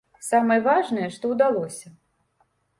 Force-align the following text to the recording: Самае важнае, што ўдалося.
Самае 0.27 0.57
важнае, 0.67 1.07
што 1.17 1.33
ўдалося. 1.35 1.95